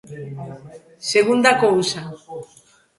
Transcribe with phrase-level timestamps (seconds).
[1.13, 2.01] Segunda cousa.